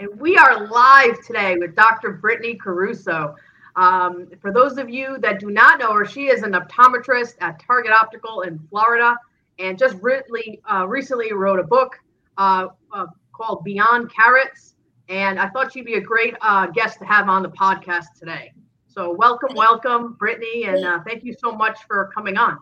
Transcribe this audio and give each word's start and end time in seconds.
And 0.00 0.18
we 0.18 0.38
are 0.38 0.66
live 0.66 1.22
today 1.26 1.56
with 1.58 1.76
Dr. 1.76 2.18
Britney 2.22 2.58
Caruso. 2.58 3.36
Um, 3.76 4.30
for 4.40 4.50
those 4.50 4.78
of 4.78 4.88
you 4.88 5.18
that 5.18 5.38
do 5.38 5.50
not 5.50 5.78
know 5.78 5.92
her, 5.92 6.06
she 6.06 6.28
is 6.28 6.42
an 6.42 6.52
optometrist 6.52 7.34
at 7.42 7.60
Target 7.60 7.92
Optical 7.92 8.40
in 8.40 8.58
Florida 8.70 9.14
and 9.58 9.78
just 9.78 9.98
recently, 10.00 10.62
uh, 10.64 10.88
recently 10.88 11.34
wrote 11.34 11.60
a 11.60 11.64
book 11.64 12.00
uh, 12.38 12.68
uh, 12.94 13.08
called 13.34 13.62
Beyond 13.62 14.10
Carrots. 14.10 14.74
And 15.10 15.38
I 15.38 15.50
thought 15.50 15.70
she'd 15.70 15.84
be 15.84 15.96
a 15.96 16.00
great 16.00 16.34
uh, 16.40 16.68
guest 16.68 16.98
to 17.00 17.04
have 17.04 17.28
on 17.28 17.42
the 17.42 17.50
podcast 17.50 18.06
today. 18.18 18.54
So, 18.86 19.12
welcome, 19.12 19.54
welcome, 19.54 20.16
Britney, 20.18 20.66
and 20.66 20.82
uh, 20.82 21.00
thank 21.06 21.24
you 21.24 21.34
so 21.38 21.52
much 21.52 21.78
for 21.86 22.10
coming 22.14 22.38
on 22.38 22.58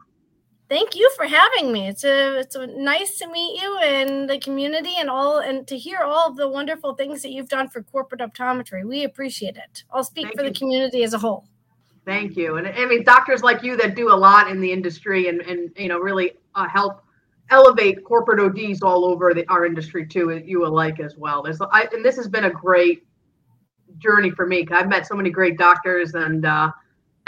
thank 0.69 0.95
you 0.95 1.11
for 1.17 1.25
having 1.25 1.73
me. 1.73 1.89
It's 1.89 2.05
a 2.05 2.39
it's 2.39 2.55
a 2.55 2.67
nice 2.67 3.19
to 3.19 3.29
meet 3.31 3.61
you 3.61 3.79
and 3.79 4.29
the 4.29 4.39
community 4.39 4.95
and 4.99 5.09
all 5.09 5.39
and 5.39 5.67
to 5.69 5.77
hear 5.77 6.01
all 6.01 6.29
of 6.29 6.37
the 6.37 6.49
wonderful 6.49 6.95
things 6.95 7.23
that 7.23 7.31
you've 7.31 7.49
done 7.49 7.69
for 7.69 7.83
corporate 7.83 8.21
optometry. 8.21 8.85
We 8.85 9.05
appreciate 9.05 9.57
it. 9.57 9.85
I'll 9.91 10.05
speak 10.05 10.27
thank 10.27 10.37
for 10.37 10.45
you. 10.45 10.51
the 10.51 10.59
community 10.59 11.03
as 11.03 11.15
a 11.15 11.19
whole. 11.19 11.47
Thank 12.05 12.37
you. 12.37 12.57
And 12.57 12.69
I 12.69 12.87
mean 12.87 13.05
doctors 13.05 13.43
like 13.43 13.63
you 13.63 13.77
that 13.77 13.95
do 13.95 14.13
a 14.13 14.17
lot 14.17 14.51
in 14.51 14.61
the 14.61 14.73
industry 14.73 15.29
and 15.29 15.41
and 15.43 15.71
you 15.77 15.89
know 15.89 15.99
really 15.99 16.33
uh, 16.55 16.69
help 16.69 17.03
elevate 17.51 18.05
corporate 18.05 18.41
ODs 18.41 18.83
all 18.83 19.05
over 19.05 19.33
the, 19.33 19.47
our 19.49 19.65
industry 19.65 20.07
too. 20.07 20.31
You 20.45 20.67
alike 20.67 21.01
as 21.01 21.17
well. 21.17 21.43
There's 21.43 21.61
I, 21.61 21.89
and 21.93 22.05
this 22.05 22.17
has 22.17 22.29
been 22.29 22.45
a 22.45 22.51
great 22.51 23.05
journey 23.99 24.31
for 24.31 24.47
me. 24.47 24.67
I've 24.71 24.89
met 24.89 25.07
so 25.07 25.15
many 25.15 25.31
great 25.31 25.59
doctors 25.59 26.15
and 26.15 26.45
uh, 26.45 26.71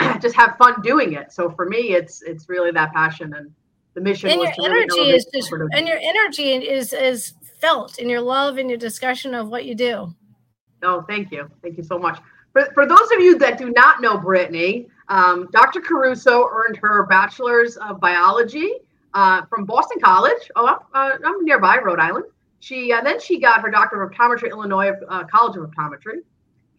just 0.21 0.35
have 0.35 0.57
fun 0.57 0.81
doing 0.81 1.13
it. 1.13 1.31
So 1.31 1.49
for 1.49 1.65
me, 1.65 1.93
it's 1.93 2.21
it's 2.21 2.49
really 2.49 2.71
that 2.71 2.93
passion 2.93 3.33
and 3.33 3.51
the 3.93 4.01
mission. 4.01 4.29
And 4.29 4.41
your 4.41 4.51
energy 4.63 5.11
is 5.11 5.25
just, 5.33 5.51
and 5.51 5.87
your 5.87 5.99
energy 6.01 6.53
is 6.53 6.93
is 6.93 7.33
felt 7.59 7.99
in 7.99 8.09
your 8.09 8.21
love 8.21 8.57
and 8.57 8.69
your 8.69 8.77
discussion 8.77 9.33
of 9.35 9.49
what 9.49 9.65
you 9.65 9.75
do. 9.75 10.13
Oh, 10.83 11.03
thank 11.07 11.31
you, 11.31 11.49
thank 11.61 11.77
you 11.77 11.83
so 11.83 11.99
much. 11.99 12.19
For, 12.53 12.67
for 12.73 12.85
those 12.85 13.11
of 13.13 13.19
you 13.19 13.37
that 13.37 13.57
do 13.57 13.69
not 13.69 14.01
know 14.01 14.17
Britney, 14.17 14.87
um, 15.07 15.47
Dr. 15.51 15.79
Caruso 15.79 16.49
earned 16.51 16.75
her 16.77 17.05
bachelor's 17.05 17.77
of 17.77 17.99
biology 17.99 18.73
uh, 19.13 19.43
from 19.45 19.65
Boston 19.65 20.01
College. 20.01 20.49
Oh, 20.55 20.65
uh, 20.93 21.11
I'm 21.23 21.45
nearby, 21.45 21.77
Rhode 21.77 21.99
Island. 21.99 22.25
She 22.59 22.91
uh, 22.91 23.01
then 23.01 23.19
she 23.19 23.39
got 23.39 23.61
her 23.61 23.69
doctorate 23.71 24.11
of 24.11 24.17
optometry, 24.17 24.51
Illinois 24.51 24.91
uh, 25.09 25.23
College 25.25 25.57
of 25.57 25.69
Optometry. 25.69 26.17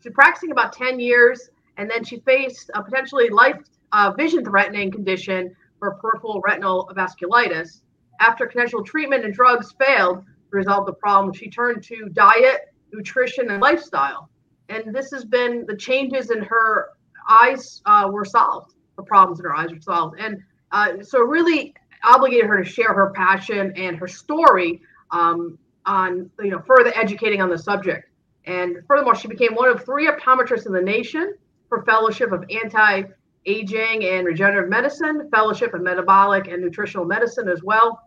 She's 0.02 0.12
practicing 0.12 0.50
about 0.50 0.72
10 0.72 0.98
years 0.98 1.50
and 1.76 1.90
then 1.90 2.04
she 2.04 2.20
faced 2.20 2.70
a 2.74 2.82
potentially 2.82 3.28
life 3.30 3.58
uh, 3.92 4.12
vision 4.16 4.44
threatening 4.44 4.90
condition 4.90 5.54
for 5.78 5.94
peripheral 5.94 6.40
retinal 6.40 6.90
vasculitis. 6.96 7.82
After 8.20 8.46
conventional 8.46 8.84
treatment 8.84 9.24
and 9.24 9.34
drugs 9.34 9.72
failed 9.78 10.24
to 10.24 10.56
resolve 10.56 10.86
the 10.86 10.92
problem, 10.92 11.34
she 11.34 11.50
turned 11.50 11.82
to 11.84 12.08
diet, 12.12 12.72
nutrition, 12.92 13.50
and 13.50 13.60
lifestyle. 13.60 14.28
And 14.68 14.94
this 14.94 15.10
has 15.10 15.24
been 15.24 15.66
the 15.66 15.76
changes 15.76 16.30
in 16.30 16.42
her 16.42 16.90
eyes 17.28 17.82
uh, 17.86 18.08
were 18.12 18.24
solved. 18.24 18.74
The 18.96 19.02
problems 19.02 19.40
in 19.40 19.44
her 19.44 19.54
eyes 19.54 19.70
were 19.70 19.80
solved. 19.80 20.18
And 20.20 20.42
uh, 20.70 21.02
so, 21.02 21.20
really 21.20 21.74
obligated 22.04 22.46
her 22.46 22.62
to 22.62 22.68
share 22.68 22.92
her 22.94 23.10
passion 23.10 23.72
and 23.76 23.96
her 23.96 24.08
story 24.08 24.80
um, 25.10 25.58
on, 25.84 26.30
you 26.40 26.50
know, 26.50 26.60
further 26.60 26.92
educating 26.96 27.40
on 27.40 27.50
the 27.50 27.58
subject. 27.58 28.08
And 28.46 28.78
furthermore, 28.86 29.14
she 29.14 29.28
became 29.28 29.54
one 29.54 29.68
of 29.68 29.84
three 29.84 30.08
optometrists 30.08 30.66
in 30.66 30.72
the 30.72 30.80
nation 30.80 31.34
for 31.72 31.82
Fellowship 31.84 32.32
of 32.32 32.44
Anti 32.50 33.04
Aging 33.46 34.04
and 34.04 34.26
Regenerative 34.26 34.68
Medicine, 34.68 35.26
Fellowship 35.30 35.72
of 35.72 35.80
Metabolic 35.80 36.48
and 36.48 36.62
Nutritional 36.62 37.06
Medicine 37.06 37.48
as 37.48 37.62
well. 37.62 37.98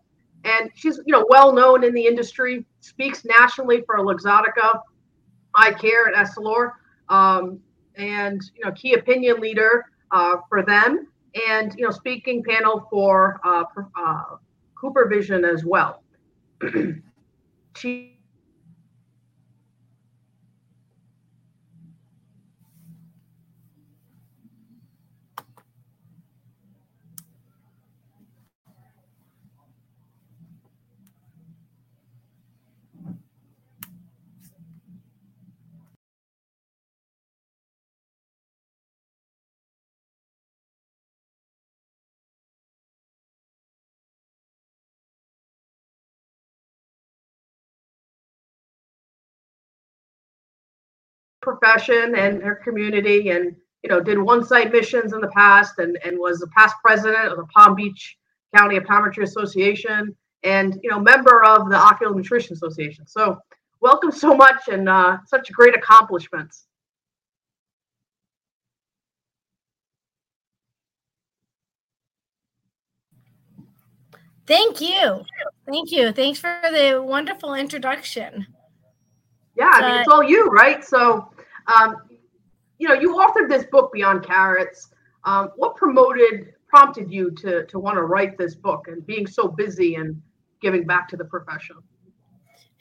And 0.44 0.70
she's 0.76 0.98
you 0.98 1.12
know 1.12 1.26
well 1.30 1.52
known 1.52 1.84
in 1.84 1.92
the 1.96 2.06
industry, 2.06 2.64
speaks 2.82 3.26
nationally 3.26 3.82
for 3.88 3.98
Luxottica, 3.98 4.82
Eye 5.56 5.74
Care, 5.74 6.06
and 6.06 6.16
Essilor, 6.16 6.74
um, 7.10 7.60
and 7.96 8.40
you 8.56 8.64
know 8.64 8.72
key 8.74 8.94
opinion 8.94 9.40
leader 9.40 9.86
uh, 10.12 10.36
for 10.48 10.62
them, 10.62 11.08
and 11.50 11.74
you 11.76 11.86
know 11.86 11.92
speaking 11.92 12.44
panel 12.44 12.88
for 12.92 13.40
uh, 13.44 13.64
uh, 14.00 14.24
Cooper 14.80 15.08
Vision 15.10 15.44
as 15.44 15.66
well. 15.66 16.04
she 17.76 18.15
profession 51.46 52.16
and 52.16 52.42
her 52.42 52.56
community 52.56 53.30
and 53.30 53.56
you 53.84 53.90
know 53.90 54.02
did 54.02 54.18
one 54.18 54.44
site 54.44 54.72
missions 54.72 55.14
in 55.14 55.22
the 55.22 55.30
past 55.30 55.76
and 55.78 55.98
and 56.04 56.20
was 56.20 56.42
a 56.42 56.48
past 56.48 56.76
president 56.84 57.32
of 57.32 57.38
the 57.38 57.46
palm 57.56 57.76
beach 57.76 58.18
county 58.54 58.78
optometry 58.80 59.24
association 59.24 60.16
and 60.44 60.80
you 60.84 60.90
know 60.90 61.00
member 61.00 61.44
of 61.44 61.70
the 61.70 61.78
ocular 61.78 62.14
nutrition 62.14 62.54
association 62.54 63.06
so 63.08 63.38
welcome 63.80 64.12
so 64.12 64.36
much 64.36 64.68
and 64.72 64.90
uh, 64.90 65.18
such 65.28 65.52
great 65.52 65.76
accomplishments 65.76 66.66
Thank 74.48 74.80
you. 74.80 75.26
Thank 75.66 75.92
you. 75.92 76.12
Thanks 76.12 76.40
for 76.40 76.60
the 76.72 77.02
wonderful 77.04 77.56
introduction. 77.56 78.46
Yeah, 79.56 79.72
I 79.74 79.82
mean, 79.82 80.00
it's 80.02 80.10
all 80.10 80.24
you, 80.24 80.48
right? 80.50 80.84
So, 80.84 81.32
um, 81.68 81.98
you 82.78 82.88
know, 82.88 82.94
you 82.94 83.16
authored 83.16 83.50
this 83.50 83.66
book, 83.66 83.92
Beyond 83.94 84.24
Carrots. 84.24 84.90
Um, 85.24 85.50
what 85.56 85.76
promoted, 85.76 86.54
prompted 86.68 87.12
you 87.12 87.32
to 87.32 87.66
to 87.66 87.80
want 87.80 87.96
to 87.96 88.04
write 88.04 88.38
this 88.38 88.56
book 88.56 88.88
and 88.88 89.06
being 89.06 89.26
so 89.26 89.48
busy 89.48 89.96
and 89.96 90.22
giving 90.62 90.86
back 90.86 91.08
to 91.10 91.18
the 91.18 91.26
profession? 91.26 91.78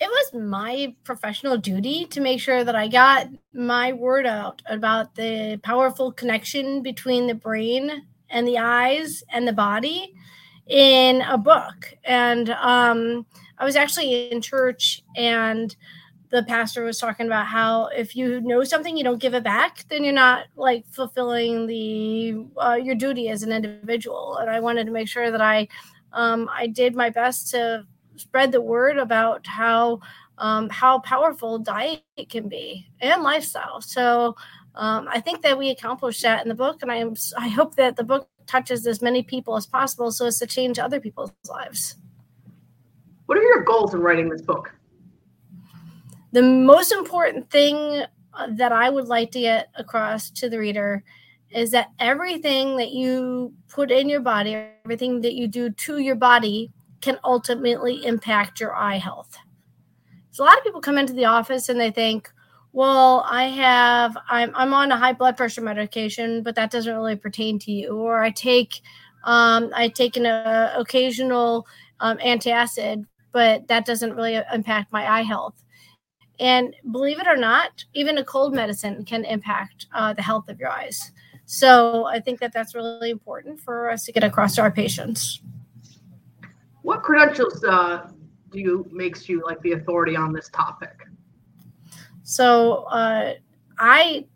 It 0.00 0.08
was 0.08 0.42
my 0.42 0.94
professional 1.04 1.56
duty 1.56 2.04
to 2.06 2.20
make 2.20 2.40
sure 2.40 2.64
that 2.64 2.74
I 2.74 2.88
got 2.88 3.28
my 3.52 3.92
word 3.92 4.26
out 4.26 4.60
about 4.68 5.14
the 5.14 5.60
powerful 5.62 6.10
connection 6.10 6.82
between 6.82 7.28
the 7.28 7.34
brain 7.34 8.02
and 8.28 8.46
the 8.46 8.58
eyes 8.58 9.22
and 9.30 9.46
the 9.46 9.52
body 9.52 10.14
in 10.66 11.20
a 11.22 11.38
book. 11.38 11.94
And 12.04 12.50
um, 12.50 13.24
I 13.58 13.64
was 13.64 13.76
actually 13.76 14.32
in 14.32 14.40
church 14.40 15.02
and 15.16 15.74
the 16.34 16.42
pastor 16.42 16.82
was 16.82 16.98
talking 16.98 17.26
about 17.26 17.46
how 17.46 17.86
if 17.96 18.16
you 18.16 18.40
know 18.40 18.64
something 18.64 18.96
you 18.96 19.04
don't 19.04 19.20
give 19.20 19.34
it 19.34 19.44
back 19.44 19.84
then 19.88 20.02
you're 20.02 20.12
not 20.12 20.46
like 20.56 20.84
fulfilling 20.90 21.64
the 21.68 22.44
uh, 22.56 22.74
your 22.74 22.96
duty 22.96 23.28
as 23.28 23.44
an 23.44 23.52
individual. 23.52 24.38
And 24.38 24.50
i 24.50 24.58
wanted 24.58 24.84
to 24.86 24.90
make 24.90 25.06
sure 25.06 25.30
that 25.30 25.40
i 25.40 25.68
um, 26.12 26.50
i 26.52 26.66
did 26.66 26.96
my 26.96 27.08
best 27.08 27.52
to 27.52 27.86
spread 28.16 28.50
the 28.50 28.60
word 28.60 28.98
about 28.98 29.46
how 29.46 30.00
um, 30.38 30.68
how 30.70 30.98
powerful 30.98 31.60
diet 31.60 32.02
can 32.28 32.48
be 32.48 32.88
and 33.00 33.22
lifestyle. 33.22 33.80
So 33.80 34.34
um, 34.74 35.06
i 35.08 35.20
think 35.20 35.40
that 35.42 35.56
we 35.56 35.70
accomplished 35.70 36.22
that 36.22 36.42
in 36.42 36.48
the 36.48 36.54
book 36.56 36.82
and 36.82 36.90
i 36.90 36.96
am 36.96 37.14
i 37.38 37.46
hope 37.46 37.76
that 37.76 37.94
the 37.94 38.02
book 38.02 38.28
touches 38.46 38.88
as 38.88 39.00
many 39.00 39.22
people 39.22 39.54
as 39.56 39.66
possible 39.66 40.10
so 40.10 40.26
as 40.26 40.40
to 40.40 40.46
change 40.48 40.80
other 40.80 41.00
people's 41.00 41.32
lives. 41.48 41.94
What 43.26 43.38
are 43.38 43.42
your 43.42 43.62
goals 43.62 43.94
in 43.94 44.00
writing 44.00 44.28
this 44.28 44.42
book 44.42 44.74
the 46.34 46.42
most 46.42 46.90
important 46.90 47.48
thing 47.48 48.02
uh, 48.34 48.48
that 48.50 48.72
I 48.72 48.90
would 48.90 49.06
like 49.06 49.30
to 49.30 49.40
get 49.40 49.68
across 49.76 50.30
to 50.30 50.50
the 50.50 50.58
reader 50.58 51.04
is 51.50 51.70
that 51.70 51.92
everything 52.00 52.76
that 52.76 52.90
you 52.90 53.54
put 53.68 53.92
in 53.92 54.08
your 54.08 54.20
body, 54.20 54.56
everything 54.84 55.20
that 55.20 55.34
you 55.34 55.46
do 55.46 55.70
to 55.70 55.98
your 55.98 56.16
body 56.16 56.72
can 57.00 57.20
ultimately 57.22 58.04
impact 58.04 58.58
your 58.58 58.74
eye 58.74 58.98
health. 58.98 59.38
So 60.32 60.42
a 60.42 60.46
lot 60.46 60.58
of 60.58 60.64
people 60.64 60.80
come 60.80 60.98
into 60.98 61.12
the 61.12 61.26
office 61.26 61.68
and 61.68 61.78
they 61.78 61.92
think, 61.92 62.28
well, 62.72 63.24
I 63.30 63.44
have 63.44 64.16
I'm 64.28 64.50
I'm 64.56 64.74
on 64.74 64.90
a 64.90 64.96
high 64.96 65.12
blood 65.12 65.36
pressure 65.36 65.60
medication, 65.60 66.42
but 66.42 66.56
that 66.56 66.72
doesn't 66.72 66.96
really 66.96 67.14
pertain 67.14 67.60
to 67.60 67.70
you. 67.70 67.96
Or 67.96 68.24
I 68.24 68.30
take 68.30 68.80
um, 69.22 69.70
I 69.72 69.86
take 69.86 70.16
an 70.16 70.26
uh, 70.26 70.74
occasional 70.76 71.68
um, 72.00 72.18
antacid, 72.18 73.04
but 73.30 73.68
that 73.68 73.86
doesn't 73.86 74.16
really 74.16 74.40
impact 74.52 74.92
my 74.92 75.08
eye 75.08 75.22
health. 75.22 75.63
And 76.40 76.74
believe 76.90 77.20
it 77.20 77.28
or 77.28 77.36
not, 77.36 77.84
even 77.94 78.18
a 78.18 78.24
cold 78.24 78.54
medicine 78.54 79.04
can 79.04 79.24
impact 79.24 79.86
uh, 79.94 80.12
the 80.12 80.22
health 80.22 80.48
of 80.48 80.58
your 80.58 80.68
eyes. 80.68 81.12
So 81.46 82.06
I 82.06 82.20
think 82.20 82.40
that 82.40 82.52
that's 82.52 82.74
really 82.74 83.10
important 83.10 83.60
for 83.60 83.90
us 83.90 84.04
to 84.06 84.12
get 84.12 84.24
across 84.24 84.54
to 84.56 84.62
our 84.62 84.70
patients. 84.70 85.40
What 86.82 87.02
credentials 87.02 87.62
uh, 87.64 88.08
do 88.50 88.60
you 88.60 88.88
makes 88.90 89.28
you 89.28 89.42
like 89.44 89.60
the 89.62 89.72
authority 89.72 90.16
on 90.16 90.32
this 90.32 90.48
topic? 90.48 90.96
So 92.22 92.84
uh, 92.84 93.34
I 93.78 94.26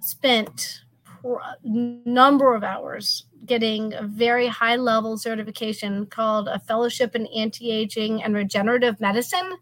spent 0.00 0.82
a 1.24 1.54
number 1.64 2.54
of 2.54 2.64
hours 2.64 3.26
getting 3.46 3.94
a 3.94 4.02
very 4.02 4.46
high 4.46 4.76
level 4.76 5.16
certification 5.16 6.06
called 6.06 6.48
a 6.48 6.58
fellowship 6.58 7.14
in 7.14 7.26
anti-aging 7.28 8.22
and 8.22 8.34
regenerative 8.34 9.00
medicine 9.00 9.56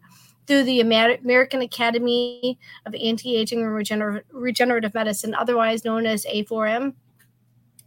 through 0.47 0.63
the 0.63 0.81
American 0.81 1.61
Academy 1.61 2.59
of 2.85 2.95
Anti-Aging 2.95 3.61
and 3.61 3.69
Regener- 3.69 4.23
Regenerative 4.31 4.93
Medicine, 4.93 5.35
otherwise 5.35 5.85
known 5.85 6.05
as 6.05 6.25
A4M. 6.25 6.93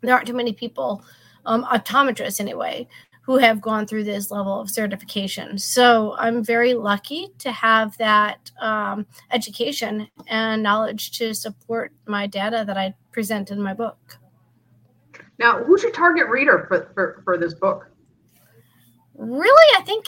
There 0.03 0.15
aren't 0.15 0.27
too 0.27 0.35
many 0.35 0.53
people, 0.53 1.05
um, 1.47 1.65
optometrists 1.65 2.41
anyway, 2.41 2.89
who 3.23 3.39
have 3.39 3.61
gone 3.61 3.87
through 3.87 4.05
this 4.05 4.31
level 4.31 4.61
of 4.61 4.71
certification. 4.71 5.59
So 5.59 6.15
I'm 6.19 6.45
very 6.45 6.75
lucky 6.75 7.29
to 7.39 7.51
have 7.53 7.97
that 7.97 8.51
um, 8.61 9.07
education 9.33 10.09
and 10.29 10.63
knowledge 10.63 11.17
to 11.19 11.35
support 11.35 11.93
my 12.07 12.27
data 12.27 12.65
that 12.67 12.77
I 12.77 12.95
present 13.13 13.51
in 13.51 13.61
my 13.63 13.73
book. 13.73 14.19
Now, 15.39 15.65
who's 15.65 15.83
your 15.83 15.93
target 15.93 16.29
reader 16.29 16.67
for, 16.69 16.91
for, 16.95 17.23
for 17.25 17.39
this 17.39 17.55
book? 17.55 17.91
Really, 19.15 19.79
I 19.79 19.83
think 19.85 20.07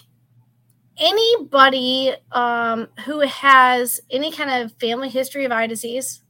anybody 0.98 2.14
um, 2.32 2.88
who 3.04 3.20
has 3.20 4.00
any 4.10 4.32
kind 4.32 4.50
of 4.50 4.72
family 4.78 5.08
history 5.08 5.44
of 5.44 5.52
eye 5.52 5.66
disease, 5.66 6.22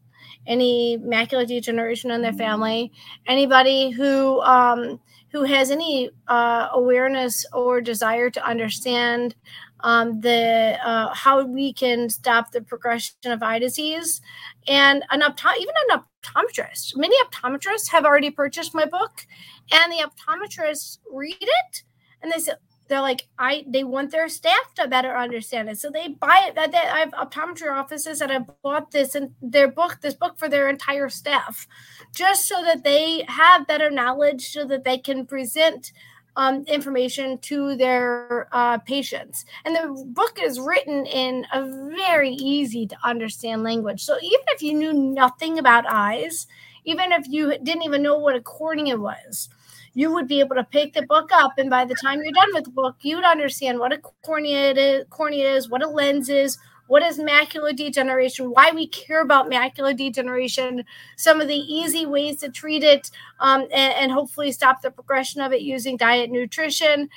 any 0.46 0.98
macular 0.98 1.46
degeneration 1.46 2.10
in 2.10 2.22
their 2.22 2.32
family, 2.32 2.92
anybody 3.26 3.90
who 3.90 4.40
um, 4.42 5.00
who 5.32 5.42
has 5.44 5.70
any 5.70 6.10
uh, 6.28 6.68
awareness 6.72 7.44
or 7.52 7.80
desire 7.80 8.30
to 8.30 8.46
understand 8.46 9.34
um, 9.80 10.20
the 10.20 10.78
uh, 10.84 11.12
how 11.14 11.44
we 11.44 11.72
can 11.72 12.08
stop 12.08 12.50
the 12.50 12.62
progression 12.62 13.14
of 13.26 13.42
eye 13.42 13.58
disease, 13.58 14.20
and 14.66 15.04
an 15.10 15.20
opto- 15.20 15.56
even 15.58 15.74
an 15.90 16.00
optometrist. 16.22 16.96
Many 16.96 17.16
optometrists 17.24 17.90
have 17.90 18.04
already 18.04 18.30
purchased 18.30 18.74
my 18.74 18.86
book, 18.86 19.26
and 19.70 19.92
the 19.92 20.08
optometrists 20.08 20.98
read 21.12 21.36
it 21.40 21.82
and 22.22 22.32
they 22.32 22.38
say, 22.38 22.52
they're 22.88 23.00
like 23.00 23.26
i 23.38 23.64
they 23.68 23.84
want 23.84 24.10
their 24.10 24.28
staff 24.28 24.74
to 24.74 24.86
better 24.88 25.16
understand 25.16 25.68
it 25.68 25.78
so 25.78 25.90
they 25.90 26.08
buy 26.08 26.44
it 26.46 26.54
that 26.54 26.74
i 26.74 26.98
have 26.98 27.10
optometry 27.12 27.72
offices 27.72 28.18
that 28.18 28.30
have 28.30 28.48
bought 28.62 28.90
this 28.90 29.14
and 29.14 29.34
their 29.42 29.68
book 29.68 29.98
this 30.00 30.14
book 30.14 30.38
for 30.38 30.48
their 30.48 30.68
entire 30.68 31.08
staff 31.08 31.66
just 32.14 32.46
so 32.46 32.62
that 32.62 32.84
they 32.84 33.24
have 33.28 33.66
better 33.66 33.90
knowledge 33.90 34.50
so 34.50 34.64
that 34.64 34.84
they 34.84 34.98
can 34.98 35.26
present 35.26 35.92
um, 36.36 36.64
information 36.66 37.38
to 37.38 37.76
their 37.76 38.48
uh, 38.52 38.78
patients. 38.78 39.44
And 39.64 39.74
the 39.74 40.04
book 40.08 40.38
is 40.40 40.60
written 40.60 41.06
in 41.06 41.46
a 41.52 41.64
very 41.96 42.30
easy 42.30 42.86
to 42.86 42.96
understand 43.02 43.62
language. 43.62 44.02
So 44.04 44.16
even 44.20 44.44
if 44.48 44.62
you 44.62 44.74
knew 44.74 44.92
nothing 44.92 45.58
about 45.58 45.86
eyes, 45.88 46.46
even 46.84 47.12
if 47.12 47.26
you 47.28 47.56
didn't 47.62 47.82
even 47.82 48.02
know 48.02 48.18
what 48.18 48.36
a 48.36 48.40
cornea 48.40 48.96
was, 48.96 49.48
you 49.96 50.12
would 50.12 50.28
be 50.28 50.40
able 50.40 50.54
to 50.54 50.62
pick 50.62 50.92
the 50.92 51.06
book 51.06 51.30
up, 51.32 51.52
and 51.56 51.70
by 51.70 51.86
the 51.86 51.96
time 52.02 52.20
you're 52.22 52.30
done 52.32 52.50
with 52.52 52.64
the 52.64 52.70
book, 52.70 52.96
you'd 53.00 53.24
understand 53.24 53.78
what 53.78 53.94
a 53.94 53.98
cornea 54.22 54.72
is, 54.72 55.06
cornea 55.08 55.54
is, 55.54 55.70
what 55.70 55.82
a 55.82 55.88
lens 55.88 56.28
is, 56.28 56.58
what 56.86 57.02
is 57.02 57.18
macular 57.18 57.74
degeneration, 57.74 58.50
why 58.50 58.70
we 58.72 58.88
care 58.88 59.22
about 59.22 59.50
macular 59.50 59.96
degeneration, 59.96 60.84
some 61.16 61.40
of 61.40 61.48
the 61.48 61.56
easy 61.56 62.04
ways 62.04 62.36
to 62.36 62.50
treat 62.50 62.84
it, 62.84 63.10
um, 63.40 63.62
and, 63.62 63.94
and, 63.94 64.12
hopefully 64.12 64.52
stop 64.52 64.82
the 64.82 64.90
progression 64.90 65.40
of 65.40 65.54
it 65.54 65.62
using 65.62 65.96
diet 65.96 66.30
nutrition, 66.30 67.08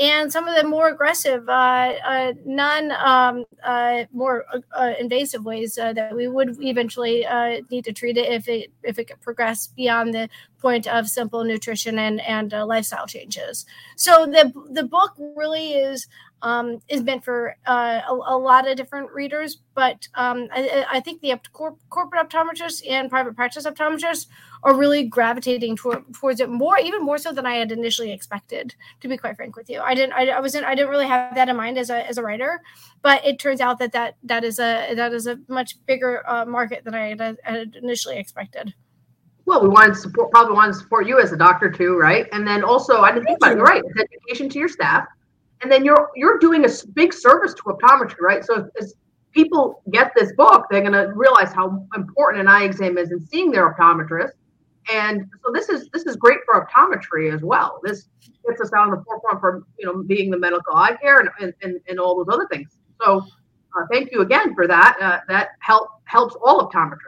and 0.00 0.32
some 0.32 0.46
of 0.46 0.54
the 0.54 0.62
more 0.62 0.88
aggressive, 0.88 1.48
uh, 1.48 1.52
uh, 2.04 2.32
non 2.44 2.92
um, 2.92 3.44
uh, 3.64 4.04
more 4.12 4.44
uh, 4.72 4.92
invasive 4.98 5.44
ways 5.44 5.76
uh, 5.76 5.92
that 5.92 6.14
we 6.14 6.28
would 6.28 6.62
eventually 6.62 7.26
uh, 7.26 7.62
need 7.70 7.84
to 7.84 7.92
treat 7.92 8.16
it 8.16 8.30
if 8.30 8.48
it 8.48 8.70
if 8.84 8.98
it 8.98 9.08
could 9.08 9.20
progress 9.20 9.66
beyond 9.66 10.14
the 10.14 10.28
point 10.60 10.86
of 10.86 11.08
simple 11.08 11.42
nutrition 11.42 11.98
and 11.98 12.20
and 12.20 12.52
lifestyle 12.52 13.06
changes. 13.06 13.66
So 13.96 14.26
the 14.26 14.52
the 14.70 14.84
book 14.84 15.14
really 15.18 15.72
is 15.72 16.06
um, 16.42 16.80
is 16.88 17.02
meant 17.02 17.24
for 17.24 17.56
uh, 17.66 18.00
a, 18.08 18.12
a, 18.12 18.38
lot 18.38 18.68
of 18.68 18.76
different 18.76 19.10
readers, 19.10 19.58
but 19.74 20.06
um, 20.14 20.48
I, 20.52 20.84
I, 20.88 21.00
think 21.00 21.20
the 21.20 21.34
corporate 21.52 22.30
optometrists 22.30 22.88
and 22.88 23.10
private 23.10 23.34
practice 23.34 23.66
optometrists 23.66 24.26
are 24.62 24.74
really 24.74 25.04
gravitating 25.04 25.76
toward, 25.76 26.04
towards 26.14 26.40
it 26.40 26.48
more, 26.48 26.78
even 26.78 27.02
more 27.02 27.18
so 27.18 27.32
than 27.32 27.44
I 27.44 27.54
had 27.54 27.72
initially 27.72 28.12
expected. 28.12 28.74
To 29.00 29.08
be 29.08 29.16
quite 29.16 29.36
frank 29.36 29.56
with 29.56 29.68
you, 29.68 29.80
I 29.80 29.94
didn't, 29.94 30.12
I, 30.12 30.28
I 30.28 30.40
wasn't, 30.40 30.64
I 30.64 30.74
didn't 30.74 30.90
really 30.90 31.08
have 31.08 31.34
that 31.34 31.48
in 31.48 31.56
mind 31.56 31.76
as 31.76 31.90
a 31.90 32.06
as 32.06 32.18
a 32.18 32.22
writer, 32.22 32.60
but 33.02 33.24
it 33.24 33.40
turns 33.40 33.60
out 33.60 33.80
that 33.80 33.92
that 33.92 34.16
that 34.22 34.44
is 34.44 34.60
a 34.60 34.94
that 34.94 35.12
is 35.12 35.26
a 35.26 35.38
much 35.48 35.74
bigger 35.86 36.28
uh, 36.28 36.44
market 36.44 36.84
than 36.84 36.94
I 36.94 37.08
had, 37.08 37.38
had 37.42 37.76
initially 37.82 38.18
expected. 38.18 38.74
Well, 39.44 39.62
we 39.62 39.68
wanted 39.68 39.94
to 39.94 40.00
support, 40.00 40.30
probably 40.30 40.54
wanted 40.54 40.74
to 40.74 40.78
support 40.80 41.06
you 41.06 41.18
as 41.20 41.32
a 41.32 41.36
doctor 41.36 41.70
too, 41.70 41.96
right? 41.96 42.26
And 42.32 42.46
then 42.46 42.62
also, 42.62 43.00
I 43.00 43.12
didn't 43.12 43.24
think 43.24 43.38
about 43.38 43.52
it. 43.52 43.56
You're 43.56 43.64
right. 43.64 43.82
It's 43.82 43.98
education 43.98 44.50
to 44.50 44.58
your 44.58 44.68
staff 44.68 45.08
and 45.62 45.70
then 45.70 45.84
you're 45.84 46.10
you're 46.14 46.38
doing 46.38 46.64
a 46.64 46.68
big 46.94 47.12
service 47.12 47.54
to 47.54 47.62
optometry, 47.62 48.20
right? 48.20 48.44
So 48.44 48.68
as 48.80 48.94
people 49.32 49.82
get 49.92 50.12
this 50.16 50.32
book, 50.32 50.66
they're 50.70 50.80
going 50.80 50.92
to 50.92 51.12
realize 51.14 51.52
how 51.52 51.86
important 51.94 52.40
an 52.40 52.48
eye 52.48 52.64
exam 52.64 52.98
is 52.98 53.10
in 53.10 53.24
seeing 53.26 53.50
their 53.50 53.72
optometrist. 53.72 54.32
And 54.92 55.26
so 55.44 55.52
this 55.52 55.68
is 55.68 55.88
this 55.92 56.04
is 56.06 56.16
great 56.16 56.38
for 56.46 56.66
optometry 56.66 57.32
as 57.34 57.42
well. 57.42 57.80
This 57.84 58.08
gets 58.46 58.60
us 58.60 58.72
out 58.72 58.88
on 58.88 58.90
the 58.90 59.04
forefront 59.04 59.40
for 59.40 59.64
you 59.78 59.86
know 59.86 60.02
being 60.02 60.30
the 60.30 60.38
medical 60.38 60.74
eye 60.74 60.96
care 61.00 61.18
and 61.18 61.52
and, 61.62 61.80
and 61.88 62.00
all 62.00 62.16
those 62.16 62.32
other 62.32 62.46
things. 62.50 62.78
So 63.02 63.22
uh, 63.76 63.86
thank 63.92 64.10
you 64.12 64.22
again 64.22 64.54
for 64.54 64.66
that. 64.66 64.96
Uh, 65.00 65.20
that 65.28 65.50
help 65.60 65.88
helps 66.04 66.34
all 66.42 66.70
optometrists. 66.70 67.07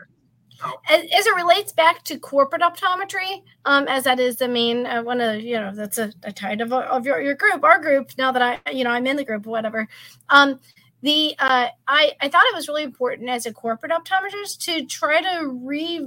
As, 0.89 1.03
as, 1.17 1.27
it 1.27 1.35
relates 1.35 1.73
back 1.73 2.03
to 2.05 2.19
corporate 2.19 2.62
optometry, 2.62 3.43
um, 3.65 3.87
as 3.89 4.05
that 4.05 4.21
is 4.21 4.37
the 4.37 4.49
main 4.49 4.87
uh, 4.87 5.03
one 5.03 5.21
of 5.21 5.41
you 5.41 5.59
know 5.59 5.73
that's 5.75 5.99
a, 5.99 6.12
a 6.23 6.33
kind 6.33 6.61
of 6.61 6.73
of 6.73 7.07
your, 7.07 7.21
your 7.21 7.35
group, 7.35 7.65
our 7.65 7.81
group. 7.81 8.11
Now 8.19 8.33
that 8.33 8.43
I 8.43 8.71
you 8.71 8.85
know 8.85 8.91
I'm 8.91 9.07
in 9.07 9.17
the 9.17 9.25
group, 9.25 9.47
whatever. 9.47 9.89
Um, 10.29 10.61
the 11.03 11.35
uh, 11.39 11.69
I 11.87 12.12
I 12.21 12.29
thought 12.29 12.45
it 12.47 12.55
was 12.55 12.69
really 12.69 12.83
important 12.83 13.29
as 13.29 13.47
a 13.47 13.53
corporate 13.53 13.93
optometrist 13.93 14.59
to 14.65 14.85
try 14.87 15.21
to 15.21 15.49
re 15.49 16.07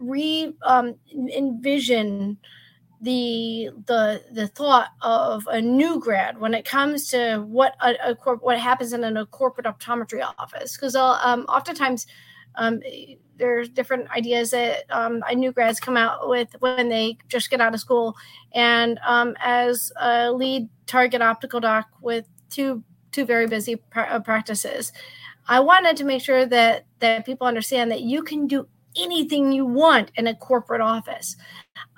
re 0.00 0.54
um, 0.62 0.96
envision 1.12 2.38
the 3.00 3.70
the 3.86 4.22
the 4.32 4.48
thought 4.48 4.88
of 5.02 5.46
a 5.48 5.60
new 5.60 6.00
grad 6.00 6.40
when 6.40 6.54
it 6.54 6.64
comes 6.64 7.08
to 7.10 7.38
what 7.46 7.74
a, 7.80 7.94
a 8.10 8.14
corp, 8.14 8.42
what 8.42 8.58
happens 8.58 8.92
in 8.92 9.04
a 9.04 9.26
corporate 9.26 9.66
optometry 9.66 10.24
office 10.38 10.76
because 10.76 10.96
um, 10.96 11.42
oftentimes 11.42 12.06
um, 12.56 12.80
there's 13.36 13.68
different 13.68 14.10
ideas 14.10 14.50
that 14.50 14.84
um, 14.90 15.22
new 15.34 15.52
grads 15.52 15.80
come 15.80 15.96
out 15.96 16.28
with 16.28 16.54
when 16.60 16.88
they 16.88 17.18
just 17.28 17.50
get 17.50 17.60
out 17.60 17.74
of 17.74 17.80
school. 17.80 18.14
And 18.52 18.98
um, 19.06 19.34
as 19.40 19.92
a 20.00 20.30
lead 20.30 20.68
target 20.86 21.22
optical 21.22 21.60
doc 21.60 21.88
with 22.00 22.26
two 22.50 22.82
two 23.12 23.24
very 23.24 23.46
busy 23.46 23.76
pra- 23.76 24.08
uh, 24.10 24.20
practices, 24.20 24.92
I 25.48 25.60
wanted 25.60 25.96
to 25.98 26.04
make 26.04 26.22
sure 26.22 26.46
that 26.46 26.86
that 27.00 27.26
people 27.26 27.46
understand 27.46 27.90
that 27.90 28.02
you 28.02 28.22
can 28.22 28.46
do 28.46 28.66
anything 28.96 29.50
you 29.50 29.66
want 29.66 30.12
in 30.14 30.28
a 30.28 30.36
corporate 30.36 30.80
office. 30.80 31.36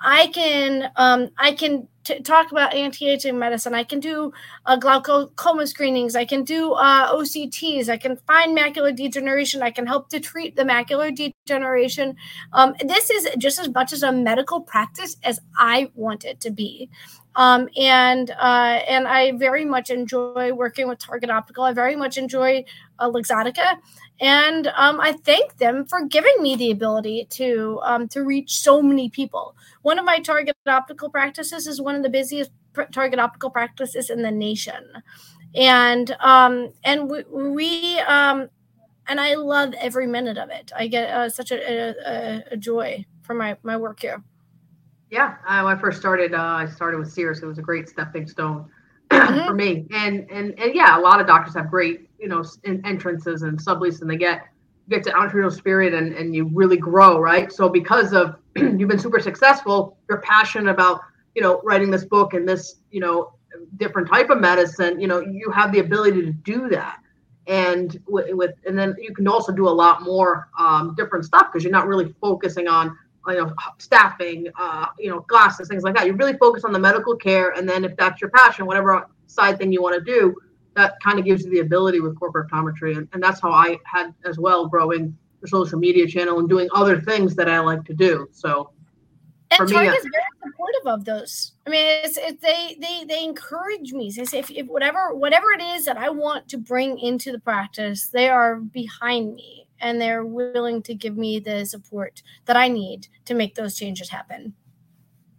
I 0.01 0.27
can 0.27 0.91
um, 0.95 1.29
I 1.37 1.51
can 1.53 1.87
t- 2.07 2.19
talk 2.21 2.51
about 2.51 2.73
anti-aging 2.73 3.37
medicine. 3.37 3.73
I 3.73 3.83
can 3.83 3.99
do 3.99 4.31
uh, 4.65 4.77
glaucoma 4.77 5.67
screenings. 5.67 6.15
I 6.15 6.25
can 6.25 6.43
do 6.43 6.73
uh, 6.73 7.13
OCTs. 7.13 7.89
I 7.89 7.97
can 7.97 8.15
find 8.27 8.57
macular 8.57 8.95
degeneration. 8.95 9.61
I 9.61 9.71
can 9.71 9.85
help 9.85 10.09
to 10.09 10.19
treat 10.19 10.55
the 10.55 10.63
macular 10.63 11.13
degeneration. 11.13 12.15
Um, 12.53 12.73
this 12.85 13.09
is 13.09 13.27
just 13.37 13.59
as 13.59 13.69
much 13.69 13.91
as 13.91 14.03
a 14.03 14.11
medical 14.11 14.61
practice 14.61 15.17
as 15.23 15.39
I 15.57 15.91
want 15.95 16.23
it 16.23 16.39
to 16.41 16.49
be. 16.49 16.89
Um, 17.35 17.69
and 17.77 18.31
uh, 18.31 18.79
and 18.87 19.07
I 19.07 19.33
very 19.33 19.63
much 19.63 19.91
enjoy 19.91 20.53
working 20.53 20.87
with 20.87 20.97
Target 20.97 21.29
Optical. 21.29 21.65
I 21.65 21.71
very 21.71 21.95
much 21.95 22.17
enjoy 22.17 22.65
uh, 22.99 23.09
Luxottica, 23.09 23.77
and 24.19 24.67
um, 24.67 24.99
I 24.99 25.13
thank 25.13 25.57
them 25.57 25.85
for 25.85 26.05
giving 26.05 26.35
me 26.41 26.55
the 26.55 26.71
ability 26.71 27.27
to 27.31 27.79
um, 27.83 28.07
to 28.09 28.23
reach 28.23 28.59
so 28.59 28.81
many 28.81 29.09
people. 29.09 29.55
One 29.81 29.99
of 29.99 30.05
my 30.05 30.19
Target 30.19 30.55
Optical 30.65 31.09
practices 31.09 31.67
is 31.67 31.81
one 31.81 31.95
of 31.95 32.03
the 32.03 32.09
busiest 32.09 32.51
pr- 32.73 32.83
Target 32.83 33.19
Optical 33.19 33.49
practices 33.49 34.09
in 34.09 34.21
the 34.21 34.31
nation, 34.31 34.83
and 35.55 36.15
um, 36.19 36.73
and 36.83 37.09
we, 37.09 37.23
we 37.29 37.99
um, 37.99 38.49
and 39.07 39.19
I 39.19 39.35
love 39.35 39.73
every 39.79 40.07
minute 40.07 40.37
of 40.37 40.49
it. 40.49 40.71
I 40.75 40.87
get 40.87 41.09
uh, 41.09 41.29
such 41.29 41.51
a, 41.51 41.95
a, 42.05 42.43
a 42.51 42.57
joy 42.57 43.05
from 43.23 43.37
my 43.37 43.57
my 43.63 43.77
work 43.77 44.01
here. 44.01 44.23
Yeah, 45.09 45.35
uh, 45.47 45.61
when 45.61 45.77
I 45.77 45.79
first 45.79 45.99
started, 45.99 46.33
uh, 46.33 46.41
I 46.41 46.65
started 46.65 46.99
with 46.99 47.11
Sears. 47.11 47.41
It 47.41 47.45
was 47.45 47.57
a 47.57 47.61
great 47.61 47.87
stepping 47.87 48.27
stone 48.27 48.69
mm-hmm. 49.11 49.47
for 49.47 49.53
me. 49.53 49.87
And 49.91 50.29
and 50.29 50.57
and 50.59 50.75
yeah, 50.75 50.97
a 50.97 51.01
lot 51.01 51.21
of 51.21 51.27
doctors 51.27 51.53
have 51.55 51.69
great, 51.69 52.06
you 52.19 52.27
know, 52.27 52.43
entrances 52.65 53.43
and 53.43 53.59
sublease, 53.59 54.01
and 54.01 54.09
they 54.09 54.17
get 54.17 54.47
get 54.89 55.03
to 55.03 55.11
entrepreneurial 55.11 55.51
spirit 55.51 55.93
and 55.93 56.13
and 56.13 56.35
you 56.35 56.49
really 56.53 56.77
grow, 56.77 57.19
right? 57.19 57.51
So 57.51 57.69
because 57.69 58.13
of 58.13 58.35
you've 58.55 58.89
been 58.89 58.99
super 58.99 59.19
successful, 59.19 59.97
you're 60.09 60.21
passionate 60.21 60.71
about 60.71 61.01
you 61.35 61.41
know 61.41 61.61
writing 61.63 61.91
this 61.91 62.05
book 62.05 62.33
and 62.33 62.47
this 62.47 62.75
you 62.91 62.99
know 62.99 63.33
different 63.77 64.07
type 64.07 64.29
of 64.29 64.39
medicine. 64.39 64.99
You 64.99 65.07
know, 65.07 65.19
you 65.21 65.51
have 65.51 65.71
the 65.71 65.79
ability 65.79 66.21
to 66.23 66.31
do 66.31 66.69
that. 66.69 66.99
and 67.47 67.99
with, 68.07 68.33
with 68.33 68.55
and 68.65 68.77
then 68.77 68.95
you 68.99 69.13
can 69.13 69.27
also 69.27 69.51
do 69.51 69.67
a 69.67 69.75
lot 69.83 70.03
more 70.03 70.49
um, 70.59 70.93
different 70.95 71.25
stuff 71.25 71.47
because 71.51 71.63
you're 71.63 71.71
not 71.71 71.87
really 71.87 72.13
focusing 72.21 72.67
on 72.67 72.95
you 73.27 73.35
know 73.35 73.53
staffing 73.77 74.47
uh, 74.59 74.87
you 74.99 75.09
know 75.09 75.21
glasses 75.21 75.67
things 75.67 75.83
like 75.83 75.95
that 75.95 76.05
you 76.05 76.13
really 76.13 76.37
focus 76.37 76.63
on 76.63 76.71
the 76.71 76.79
medical 76.79 77.15
care 77.15 77.51
and 77.51 77.67
then 77.67 77.83
if 77.83 77.95
that's 77.97 78.21
your 78.21 78.29
passion 78.29 78.65
whatever 78.65 79.07
side 79.27 79.57
thing 79.57 79.71
you 79.71 79.81
want 79.81 79.95
to 79.95 80.01
do 80.01 80.35
that 80.77 80.93
kind 81.03 81.19
of 81.19 81.25
gives 81.25 81.43
you 81.43 81.51
the 81.51 81.59
ability 81.59 81.99
with 81.99 82.17
corporate 82.17 82.49
optometry 82.49 82.97
and, 82.97 83.07
and 83.13 83.21
that's 83.21 83.41
how 83.41 83.51
i 83.51 83.77
had 83.83 84.13
as 84.25 84.37
well 84.39 84.67
growing 84.67 85.15
the 85.41 85.47
social 85.47 85.77
media 85.77 86.07
channel 86.07 86.39
and 86.39 86.47
doing 86.47 86.69
other 86.73 87.01
things 87.01 87.35
that 87.35 87.49
i 87.49 87.59
like 87.59 87.83
to 87.83 87.93
do 87.93 88.27
so 88.31 88.71
and 89.51 89.57
Target 89.57 89.93
uh 89.93 89.95
is 89.95 90.03
very 90.03 90.23
supportive 90.43 90.87
of 90.87 91.05
those. 91.05 91.53
I 91.65 91.69
mean, 91.69 91.85
it's, 92.03 92.17
it's 92.17 92.41
they 92.41 92.75
they 92.79 93.05
they 93.05 93.23
encourage 93.23 93.93
me. 93.93 94.11
They 94.15 94.25
say 94.25 94.39
if, 94.39 94.51
if 94.51 94.67
whatever 94.67 95.15
whatever 95.15 95.51
it 95.51 95.61
is 95.61 95.85
that 95.85 95.97
I 95.97 96.09
want 96.09 96.49
to 96.49 96.57
bring 96.57 96.99
into 96.99 97.31
the 97.31 97.39
practice, 97.39 98.07
they 98.07 98.29
are 98.29 98.57
behind 98.57 99.35
me 99.35 99.67
and 99.79 100.01
they're 100.01 100.25
willing 100.25 100.81
to 100.83 100.95
give 100.95 101.17
me 101.17 101.39
the 101.39 101.65
support 101.65 102.23
that 102.45 102.57
I 102.57 102.67
need 102.67 103.07
to 103.25 103.35
make 103.35 103.55
those 103.55 103.77
changes 103.77 104.09
happen. 104.09 104.53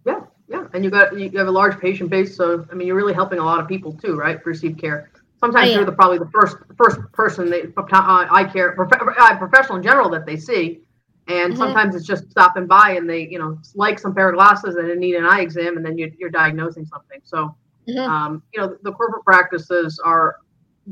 Yeah, 0.07 0.21
yeah, 0.49 0.66
and 0.73 0.85
you 0.85 0.90
got 0.90 1.18
you 1.18 1.30
have 1.37 1.49
a 1.49 1.52
large 1.52 1.78
patient 1.78 2.09
base, 2.09 2.35
so 2.35 2.66
I 2.71 2.75
mean, 2.75 2.87
you're 2.87 2.97
really 2.97 3.14
helping 3.14 3.38
a 3.38 3.45
lot 3.45 3.61
of 3.61 3.68
people 3.68 3.92
too, 3.92 4.16
right? 4.16 4.42
Perceived 4.42 4.80
care. 4.80 5.11
Sometimes 5.40 5.73
you're 5.73 5.85
the 5.85 5.92
probably 5.92 6.18
the 6.18 6.30
first 6.33 6.57
first 6.76 7.00
person 7.12 7.49
they 7.49 7.62
uh, 7.76 8.26
eye 8.30 8.49
care 8.52 8.71
uh, 8.80 9.38
professional 9.38 9.76
in 9.76 9.83
general 9.83 10.11
that 10.11 10.26
they 10.26 10.37
see 10.37 10.80
and 11.28 11.52
mm-hmm. 11.52 11.62
sometimes 11.62 11.95
it's 11.95 12.07
just 12.07 12.30
stopping 12.30 12.66
by 12.66 12.92
and 12.92 13.09
they, 13.09 13.28
you 13.28 13.38
know, 13.38 13.59
like 13.75 13.99
some 13.99 14.14
pair 14.14 14.30
of 14.30 14.35
glasses 14.35 14.76
and 14.76 14.88
they 14.88 14.95
need 14.95 15.14
an 15.14 15.26
eye 15.26 15.40
exam 15.40 15.76
and 15.76 15.85
then 15.85 15.99
you, 15.99 16.11
are 16.25 16.30
diagnosing 16.30 16.87
something. 16.87 17.21
So, 17.23 17.54
mm-hmm. 17.87 17.99
um, 17.99 18.42
you 18.54 18.61
know, 18.61 18.76
the 18.83 18.92
corporate 18.92 19.25
practices 19.25 20.00
are 20.02 20.37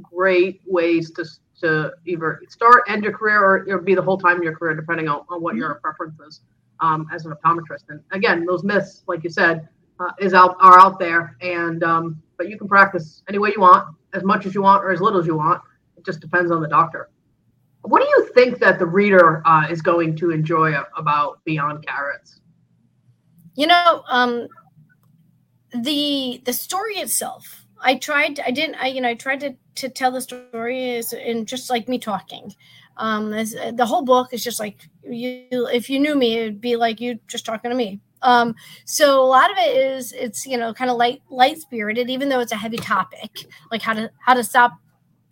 great 0.02 0.60
ways 0.66 1.10
to, 1.12 1.24
to 1.62 1.92
either 2.04 2.42
start, 2.50 2.82
end 2.86 3.02
your 3.02 3.14
career, 3.14 3.42
or, 3.42 3.66
or 3.70 3.78
be 3.78 3.94
the 3.94 4.02
whole 4.02 4.18
time 4.18 4.36
in 4.36 4.42
your 4.42 4.54
career, 4.54 4.74
depending 4.74 5.08
on, 5.08 5.24
on 5.30 5.40
what 5.40 5.52
mm-hmm. 5.52 5.60
your 5.60 5.74
preference 5.76 6.20
is 6.28 6.42
um, 6.80 7.08
as 7.10 7.24
an 7.24 7.32
optometrist. 7.32 7.84
And 7.88 8.02
again, 8.12 8.44
those 8.44 8.62
myths, 8.62 9.04
like 9.06 9.24
you 9.24 9.30
said, 9.30 9.66
uh, 10.00 10.10
is 10.18 10.34
out 10.34 10.56
are 10.60 10.78
out 10.78 10.98
there, 10.98 11.36
and 11.40 11.82
um, 11.82 12.22
but 12.36 12.48
you 12.48 12.58
can 12.58 12.68
practice 12.68 13.22
any 13.28 13.38
way 13.38 13.52
you 13.54 13.60
want, 13.60 13.94
as 14.12 14.22
much 14.22 14.46
as 14.46 14.54
you 14.54 14.62
want, 14.62 14.84
or 14.84 14.90
as 14.90 15.00
little 15.00 15.20
as 15.20 15.26
you 15.26 15.36
want. 15.36 15.62
It 15.96 16.04
just 16.04 16.20
depends 16.20 16.50
on 16.50 16.60
the 16.60 16.68
doctor. 16.68 17.10
What 17.82 18.02
do 18.02 18.08
you 18.08 18.28
think 18.34 18.58
that 18.58 18.78
the 18.78 18.86
reader 18.86 19.42
uh, 19.46 19.68
is 19.70 19.80
going 19.80 20.16
to 20.16 20.30
enjoy 20.30 20.74
about 20.96 21.44
Beyond 21.44 21.86
Carrots? 21.86 22.40
You 23.54 23.68
know, 23.68 24.02
um, 24.08 24.48
the 25.72 26.42
the 26.44 26.52
story 26.52 26.96
itself. 26.96 27.64
I 27.80 27.96
tried. 27.96 28.40
I 28.40 28.50
didn't. 28.50 28.76
I 28.76 28.88
you 28.88 29.00
know. 29.00 29.08
I 29.08 29.14
tried 29.14 29.40
to 29.40 29.54
to 29.76 29.88
tell 29.88 30.10
the 30.10 30.20
story 30.20 30.90
is 30.90 31.12
in 31.12 31.46
just 31.46 31.70
like 31.70 31.88
me 31.88 31.98
talking. 31.98 32.54
Um, 32.96 33.30
the 33.30 33.86
whole 33.86 34.02
book 34.02 34.32
is 34.32 34.42
just 34.42 34.58
like 34.58 34.88
you. 35.08 35.46
If 35.50 35.88
you 35.88 36.00
knew 36.00 36.16
me, 36.16 36.38
it'd 36.38 36.60
be 36.60 36.76
like 36.76 37.00
you 37.00 37.18
just 37.28 37.46
talking 37.46 37.70
to 37.70 37.76
me. 37.76 38.00
Um, 38.22 38.54
so 38.84 39.22
a 39.22 39.26
lot 39.26 39.50
of 39.50 39.58
it 39.58 39.76
is 39.76 40.12
it's 40.12 40.46
you 40.46 40.56
know 40.56 40.72
kind 40.72 40.90
of 40.90 40.96
light 40.96 41.22
light 41.30 41.58
spirited, 41.58 42.10
even 42.10 42.28
though 42.28 42.40
it's 42.40 42.52
a 42.52 42.56
heavy 42.56 42.78
topic, 42.78 43.46
like 43.70 43.82
how 43.82 43.94
to 43.94 44.10
how 44.20 44.34
to 44.34 44.44
stop 44.44 44.78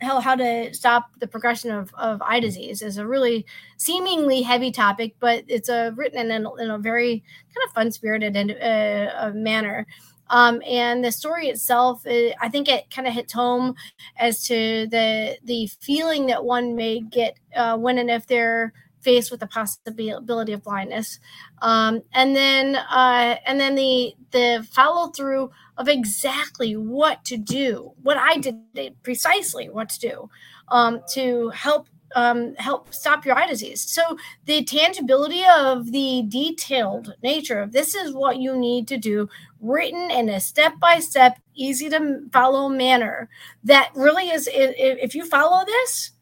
how, 0.00 0.20
how 0.20 0.34
to 0.34 0.72
stop 0.74 1.10
the 1.18 1.26
progression 1.26 1.70
of, 1.70 1.92
of 1.94 2.20
eye 2.22 2.40
disease 2.40 2.82
is 2.82 2.98
a 2.98 3.06
really 3.06 3.46
seemingly 3.76 4.42
heavy 4.42 4.70
topic, 4.70 5.14
but 5.18 5.44
it's 5.48 5.68
a 5.68 5.92
written 5.96 6.30
in 6.30 6.46
a, 6.46 6.54
in 6.54 6.70
a 6.70 6.78
very 6.78 7.22
kind 7.54 7.66
of 7.66 7.74
fun 7.74 7.90
spirited 7.90 8.36
and 8.36 8.52
uh, 8.52 9.30
manner. 9.34 9.86
Um, 10.30 10.62
and 10.66 11.04
the 11.04 11.12
story 11.12 11.48
itself, 11.48 12.06
it, 12.06 12.32
uh, 12.32 12.36
I 12.40 12.48
think 12.48 12.68
it 12.68 12.90
kind 12.90 13.06
of 13.06 13.14
hits 13.14 13.32
home 13.32 13.74
as 14.16 14.46
to 14.46 14.86
the 14.90 15.36
the 15.44 15.66
feeling 15.80 16.26
that 16.26 16.44
one 16.44 16.74
may 16.74 17.00
get 17.00 17.38
uh, 17.54 17.76
when 17.76 17.98
and 17.98 18.10
if 18.10 18.26
they're 18.26 18.72
faced 19.04 19.30
with 19.30 19.40
the 19.40 19.46
possibility 19.46 20.52
of 20.52 20.64
blindness, 20.64 21.20
um, 21.62 22.02
and 22.12 22.34
then 22.34 22.76
uh, 22.76 23.36
and 23.46 23.60
then 23.60 23.74
the 23.74 24.14
the 24.30 24.66
follow 24.72 25.10
through 25.10 25.50
of 25.76 25.88
exactly 25.88 26.76
what 26.76 27.24
to 27.24 27.36
do, 27.36 27.92
what 28.02 28.16
I 28.16 28.38
did 28.38 29.02
precisely 29.02 29.68
what 29.68 29.88
to 29.90 30.00
do 30.00 30.30
um, 30.68 31.00
to 31.12 31.50
help 31.50 31.88
um, 32.14 32.54
help 32.56 32.94
stop 32.94 33.24
your 33.24 33.36
eye 33.36 33.46
disease. 33.46 33.80
So 33.80 34.16
the 34.46 34.64
tangibility 34.64 35.42
of 35.58 35.90
the 35.90 36.24
detailed 36.28 37.14
nature 37.22 37.60
of 37.60 37.72
this 37.72 37.94
is 37.94 38.14
what 38.14 38.38
you 38.38 38.56
need 38.56 38.86
to 38.88 38.96
do, 38.96 39.28
written 39.60 40.10
in 40.10 40.28
a 40.28 40.40
step 40.40 40.78
by 40.80 41.00
step, 41.00 41.38
easy 41.54 41.88
to 41.90 42.20
follow 42.32 42.68
manner. 42.68 43.28
That 43.64 43.90
really 43.94 44.30
is 44.30 44.48
if 44.52 45.14
you 45.14 45.26
follow 45.26 45.64
this. 45.64 46.12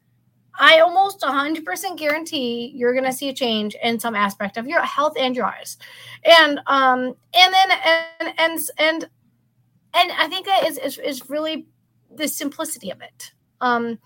I 0.59 0.79
almost 0.79 1.21
100% 1.21 1.97
guarantee 1.97 2.71
you're 2.75 2.93
going 2.93 3.05
to 3.05 3.13
see 3.13 3.29
a 3.29 3.33
change 3.33 3.75
in 3.83 3.99
some 3.99 4.15
aspect 4.15 4.57
of 4.57 4.67
your 4.67 4.81
health 4.81 5.13
and 5.17 5.35
your 5.35 5.45
eyes. 5.45 5.77
And 6.23 6.59
um 6.67 7.15
and 7.33 7.53
then 7.53 7.71
and 7.83 8.33
and 8.37 8.59
and 8.77 9.09
and 9.93 10.11
I 10.11 10.27
think 10.27 10.45
that 10.45 10.65
is, 10.67 10.77
is, 10.77 10.97
is 10.97 11.29
really 11.29 11.67
the 12.15 12.27
simplicity 12.27 12.91
of 12.91 13.01
it. 13.01 13.31
Um, 13.61 13.99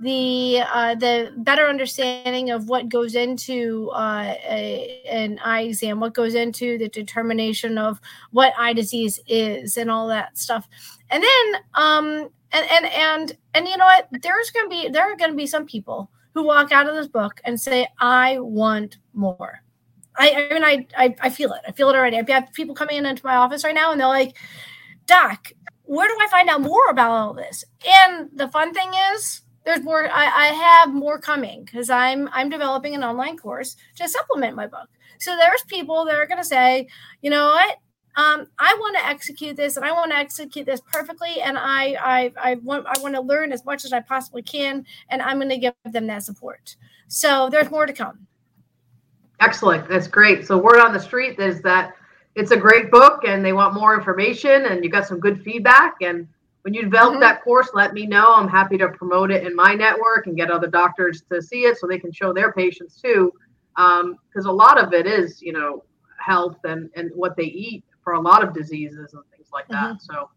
the 0.00 0.60
uh, 0.72 0.94
the 0.94 1.32
better 1.38 1.66
understanding 1.66 2.50
of 2.50 2.68
what 2.68 2.88
goes 2.88 3.16
into 3.16 3.90
uh, 3.90 4.34
a, 4.48 5.02
an 5.10 5.40
eye 5.44 5.62
exam, 5.62 5.98
what 5.98 6.14
goes 6.14 6.36
into 6.36 6.78
the 6.78 6.88
determination 6.88 7.78
of 7.78 8.00
what 8.30 8.52
eye 8.56 8.72
disease 8.72 9.18
is, 9.26 9.76
and 9.76 9.90
all 9.90 10.06
that 10.06 10.38
stuff. 10.38 10.68
And 11.10 11.24
then, 11.24 11.62
um, 11.74 12.28
and 12.52 12.66
and 12.70 12.86
and 12.86 13.36
and 13.54 13.68
you 13.68 13.76
know 13.76 13.84
what? 13.84 14.08
There's 14.22 14.50
gonna 14.50 14.68
be 14.68 14.88
there 14.88 15.04
are 15.04 15.16
gonna 15.16 15.34
be 15.34 15.46
some 15.46 15.66
people 15.66 16.10
who 16.34 16.44
walk 16.44 16.72
out 16.72 16.88
of 16.88 16.94
this 16.94 17.08
book 17.08 17.40
and 17.44 17.60
say, 17.60 17.88
"I 17.98 18.38
want 18.38 18.98
more." 19.12 19.62
I, 20.16 20.48
I 20.50 20.54
mean, 20.54 20.64
I, 20.64 20.86
I 20.96 21.14
I 21.20 21.30
feel 21.30 21.52
it. 21.52 21.60
I 21.66 21.72
feel 21.72 21.88
it 21.90 21.96
already. 21.96 22.18
I 22.18 22.24
have 22.32 22.52
people 22.52 22.74
coming 22.74 22.96
in 22.96 23.06
into 23.06 23.24
my 23.24 23.36
office 23.36 23.64
right 23.64 23.74
now, 23.74 23.92
and 23.92 24.00
they're 24.00 24.08
like, 24.08 24.36
Doc, 25.06 25.52
where 25.84 26.08
do 26.08 26.16
I 26.20 26.28
find 26.28 26.48
out 26.48 26.60
more 26.60 26.88
about 26.90 27.10
all 27.10 27.34
this? 27.34 27.64
And 28.06 28.28
the 28.34 28.48
fun 28.48 28.74
thing 28.74 28.90
is, 29.14 29.42
there's 29.64 29.82
more. 29.82 30.08
I, 30.08 30.26
I 30.26 30.46
have 30.48 30.94
more 30.94 31.18
coming 31.18 31.64
because 31.64 31.90
I'm 31.90 32.28
I'm 32.32 32.48
developing 32.48 32.94
an 32.94 33.04
online 33.04 33.36
course 33.36 33.76
to 33.96 34.08
supplement 34.08 34.56
my 34.56 34.66
book. 34.66 34.88
So 35.18 35.36
there's 35.36 35.62
people 35.66 36.04
that 36.04 36.14
are 36.14 36.26
going 36.26 36.38
to 36.38 36.44
say, 36.44 36.88
you 37.22 37.30
know 37.30 37.46
what, 37.46 37.76
um, 38.18 38.48
I 38.58 38.74
want 38.74 38.96
to 38.96 39.06
execute 39.06 39.56
this 39.56 39.76
and 39.76 39.86
I 39.86 39.92
want 39.92 40.10
to 40.10 40.16
execute 40.16 40.66
this 40.66 40.80
perfectly, 40.92 41.40
and 41.40 41.56
I 41.56 41.94
I 42.00 42.32
I 42.36 42.54
want 42.56 42.84
I 42.88 43.00
want 43.00 43.14
to 43.14 43.20
learn 43.20 43.52
as 43.52 43.64
much 43.64 43.84
as 43.84 43.92
I 43.92 44.00
possibly 44.00 44.42
can, 44.42 44.84
and 45.08 45.22
I'm 45.22 45.38
going 45.38 45.48
to 45.50 45.56
give 45.56 45.74
them 45.84 46.08
that 46.08 46.24
support. 46.24 46.74
So 47.06 47.48
there's 47.48 47.70
more 47.70 47.86
to 47.86 47.92
come. 47.92 48.26
Excellent, 49.38 49.88
that's 49.88 50.08
great. 50.08 50.48
So 50.48 50.58
word 50.58 50.80
on 50.80 50.92
the 50.92 50.98
street 50.98 51.38
is 51.38 51.62
that 51.62 51.94
it's 52.34 52.50
a 52.50 52.56
great 52.56 52.90
book 52.90 53.22
and 53.24 53.44
they 53.44 53.52
want 53.52 53.74
more 53.74 53.94
information 53.94 54.66
and 54.66 54.84
you 54.84 54.90
got 54.90 55.06
some 55.06 55.18
good 55.18 55.42
feedback 55.42 55.94
and 56.00 56.26
when 56.62 56.72
you 56.72 56.82
develop 56.82 57.14
mm-hmm. 57.14 57.20
that 57.20 57.42
course 57.42 57.70
let 57.74 57.92
me 57.94 58.06
know 58.06 58.32
i'm 58.34 58.46
happy 58.46 58.78
to 58.78 58.88
promote 58.90 59.32
it 59.32 59.44
in 59.44 59.56
my 59.56 59.74
network 59.74 60.28
and 60.28 60.36
get 60.36 60.48
other 60.48 60.68
doctors 60.68 61.22
to 61.32 61.42
see 61.42 61.62
it 61.62 61.76
so 61.76 61.86
they 61.86 61.98
can 61.98 62.12
show 62.12 62.32
their 62.32 62.52
patients 62.52 63.00
too 63.00 63.32
because 63.74 64.46
um, 64.46 64.50
a 64.50 64.52
lot 64.52 64.78
of 64.78 64.92
it 64.92 65.04
is 65.04 65.42
you 65.42 65.52
know 65.52 65.82
health 66.24 66.58
and 66.64 66.90
and 66.94 67.10
what 67.14 67.36
they 67.36 67.44
eat 67.44 67.82
for 68.08 68.14
a 68.14 68.20
lot 68.20 68.42
of 68.42 68.54
diseases 68.54 69.12
and 69.12 69.22
things 69.36 69.48
like 69.52 69.68
that 69.68 69.84
mm-hmm. 69.84 70.14
so 70.14 70.30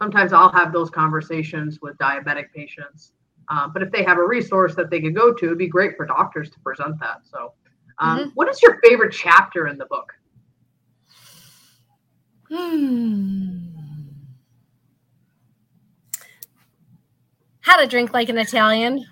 sometimes 0.00 0.32
i'll 0.32 0.50
have 0.50 0.72
those 0.72 0.88
conversations 0.88 1.78
with 1.82 1.94
diabetic 1.98 2.46
patients 2.56 3.12
uh, 3.50 3.68
but 3.68 3.82
if 3.82 3.92
they 3.92 4.02
have 4.02 4.16
a 4.16 4.26
resource 4.26 4.74
that 4.74 4.88
they 4.88 4.98
could 4.98 5.14
go 5.14 5.30
to 5.30 5.44
it'd 5.44 5.58
be 5.58 5.66
great 5.66 5.94
for 5.94 6.06
doctors 6.06 6.48
to 6.48 6.58
present 6.60 6.98
that 6.98 7.18
so 7.30 7.52
um, 7.98 8.18
mm-hmm. 8.18 8.28
what 8.30 8.48
is 8.48 8.62
your 8.62 8.80
favorite 8.82 9.12
chapter 9.12 9.66
in 9.66 9.76
the 9.76 9.84
book 9.86 10.10
Hmm. 12.48 13.58
How 17.60 17.76
to 17.76 17.86
drink 17.86 18.14
like 18.14 18.30
an 18.30 18.38
Italian. 18.38 19.04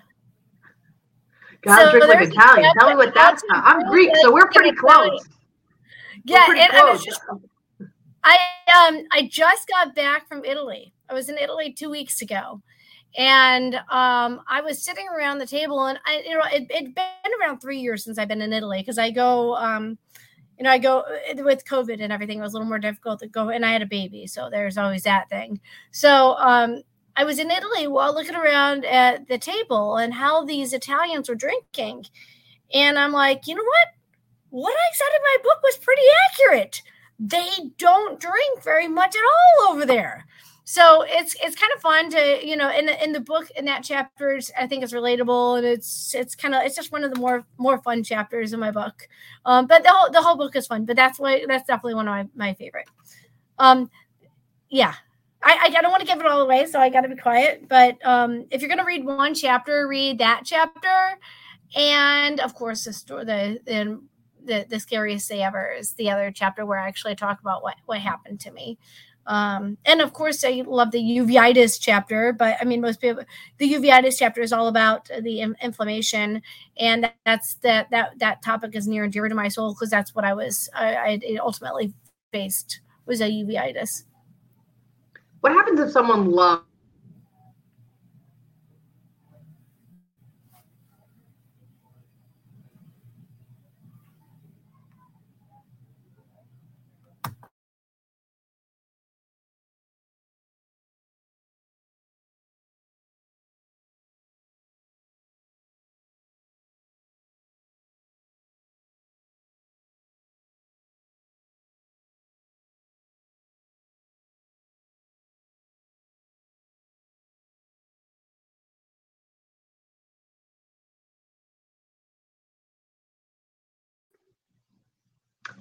Gotta 1.61 1.85
so 1.85 1.91
drink 1.91 2.07
like 2.07 2.27
Italian. 2.27 2.71
Tell 2.79 2.89
me 2.89 2.95
what 2.95 3.13
that's. 3.13 3.43
I'm 3.51 3.87
Greek, 3.91 4.09
so 4.23 4.33
we're 4.33 4.49
pretty 4.49 4.75
close. 4.75 5.23
Yeah, 6.25 6.47
pretty 6.47 6.61
and, 6.61 6.71
close. 6.71 7.05
Just, 7.05 7.21
I 8.27 8.37
um 8.75 9.03
I 9.11 9.29
just 9.31 9.67
got 9.67 9.95
back 9.95 10.27
from 10.27 10.43
Italy. 10.43 10.93
I 11.09 11.13
was 11.13 11.29
in 11.29 11.37
Italy 11.37 11.71
two 11.71 11.89
weeks 11.89 12.21
ago, 12.21 12.61
and 13.17 13.75
um, 13.75 14.41
I 14.49 14.61
was 14.61 14.83
sitting 14.83 15.07
around 15.07 15.37
the 15.37 15.47
table, 15.47 15.85
and 15.85 15.97
I, 16.05 16.23
you 16.27 16.33
know, 16.33 16.43
it, 16.51 16.69
had 16.73 16.93
been 16.93 17.31
around 17.41 17.59
three 17.59 17.79
years 17.79 18.03
since 18.03 18.17
I've 18.17 18.27
been 18.27 18.41
in 18.41 18.51
Italy 18.51 18.79
because 18.79 18.97
I 18.97 19.11
go 19.11 19.55
um, 19.55 19.97
you 20.57 20.63
know, 20.63 20.71
I 20.71 20.77
go 20.77 20.99
uh, 20.99 21.43
with 21.43 21.65
COVID 21.65 22.01
and 22.01 22.11
everything, 22.11 22.39
it 22.39 22.41
was 22.41 22.53
a 22.53 22.57
little 22.57 22.67
more 22.67 22.79
difficult 22.79 23.19
to 23.19 23.27
go. 23.27 23.49
And 23.49 23.65
I 23.65 23.71
had 23.71 23.81
a 23.81 23.87
baby. 23.87 24.27
So 24.27 24.49
there's 24.49 24.77
always 24.77 25.03
that 25.03 25.29
thing. 25.29 25.59
So 25.91 26.35
um, 26.37 26.81
I 27.15 27.23
was 27.23 27.39
in 27.39 27.51
Italy 27.51 27.87
while 27.87 28.13
looking 28.13 28.35
around 28.35 28.85
at 28.85 29.27
the 29.27 29.37
table 29.37 29.97
and 29.97 30.13
how 30.13 30.45
these 30.45 30.73
Italians 30.73 31.29
were 31.29 31.35
drinking. 31.35 32.05
And 32.73 32.97
I'm 32.97 33.11
like, 33.11 33.47
you 33.47 33.55
know 33.55 33.63
what? 33.63 33.87
What 34.49 34.73
I 34.73 34.95
said 34.95 35.15
in 35.15 35.21
my 35.21 35.37
book 35.43 35.61
was 35.61 35.77
pretty 35.77 36.01
accurate. 36.31 36.81
They 37.19 37.49
don't 37.77 38.19
drink 38.19 38.63
very 38.63 38.87
much 38.87 39.15
at 39.15 39.21
all 39.21 39.73
over 39.73 39.85
there. 39.85 40.25
so 40.69 41.03
it's 41.07 41.33
it's 41.41 41.55
kind 41.55 41.71
of 41.73 41.81
fun 41.81 42.09
to 42.11 42.45
you 42.45 42.55
know 42.57 42.69
in 42.69 42.85
the 42.85 43.03
in 43.03 43.13
the 43.13 43.21
book 43.21 43.49
in 43.55 43.63
that 43.65 43.83
chapter 43.85 44.37
I 44.59 44.67
think 44.67 44.83
it's 44.83 44.91
relatable 44.93 45.57
and 45.57 45.65
it's 45.65 46.13
it's 46.13 46.35
kind 46.35 46.53
of 46.53 46.61
it's 46.63 46.75
just 46.75 46.91
one 46.91 47.05
of 47.05 47.13
the 47.13 47.19
more 47.19 47.45
more 47.57 47.77
fun 47.79 48.03
chapters 48.03 48.51
in 48.53 48.59
my 48.59 48.71
book. 48.71 49.07
Um, 49.45 49.65
but 49.65 49.83
the 49.83 49.89
whole 49.89 50.11
the 50.11 50.21
whole 50.21 50.35
book 50.35 50.55
is 50.57 50.67
fun. 50.67 50.85
But 50.85 50.97
that's 50.97 51.19
why 51.19 51.45
that's 51.47 51.65
definitely 51.65 51.95
one 51.95 52.07
of 52.07 52.11
my 52.11 52.27
my 52.35 52.53
favorite. 52.53 52.89
Um, 53.59 53.89
yeah, 54.69 54.93
I, 55.41 55.57
I 55.63 55.69
don't 55.69 55.89
want 55.91 56.01
to 56.01 56.07
give 56.07 56.19
it 56.19 56.25
all 56.25 56.41
away, 56.41 56.65
so 56.65 56.79
I 56.79 56.89
got 56.89 57.01
to 57.01 57.09
be 57.09 57.15
quiet. 57.15 57.67
But 57.69 58.05
um, 58.05 58.45
if 58.51 58.61
you're 58.61 58.67
going 58.67 58.79
to 58.79 58.85
read 58.85 59.05
one 59.05 59.33
chapter, 59.33 59.87
read 59.87 60.17
that 60.19 60.41
chapter, 60.43 61.17
and 61.75 62.39
of 62.41 62.53
course 62.53 62.83
the 62.83 62.93
story, 62.93 63.23
the, 63.25 63.59
the 63.65 64.01
the 64.47 64.65
the 64.69 64.79
scariest 64.79 65.29
day 65.29 65.43
ever 65.43 65.71
is 65.71 65.93
the 65.93 66.09
other 66.09 66.31
chapter 66.31 66.65
where 66.65 66.79
I 66.79 66.87
actually 66.87 67.15
talk 67.15 67.39
about 67.39 67.61
what 67.61 67.75
what 67.85 67.99
happened 67.99 68.39
to 68.41 68.51
me. 68.51 68.77
Um, 69.27 69.77
and 69.85 69.99
of 69.99 70.13
course, 70.13 70.45
I 70.45 70.63
love 70.65 70.91
the 70.91 71.01
uveitis 71.01 71.77
chapter, 71.79 72.31
but 72.31 72.57
I 72.61 72.63
mean, 72.63 72.79
most 72.79 73.01
people, 73.01 73.23
the 73.57 73.73
uveitis 73.73 74.15
chapter 74.17 74.41
is 74.41 74.53
all 74.53 74.69
about 74.69 75.09
the 75.21 75.41
in- 75.41 75.57
inflammation, 75.61 76.41
and 76.77 77.11
that's 77.25 77.55
that 77.55 77.89
that 77.91 78.17
that 78.19 78.41
topic 78.41 78.73
is 78.73 78.87
near 78.87 79.03
and 79.03 79.11
dear 79.11 79.27
to 79.27 79.35
my 79.35 79.49
soul 79.49 79.73
because 79.73 79.89
that's 79.89 80.15
what 80.15 80.23
I 80.23 80.33
was 80.33 80.69
I, 80.73 81.19
I 81.25 81.37
ultimately 81.41 81.93
faced 82.31 82.79
was 83.05 83.21
a 83.21 83.29
uveitis. 83.29 84.03
What 85.41 85.51
happens 85.51 85.79
if 85.79 85.91
someone 85.91 86.31
loves? 86.31 86.66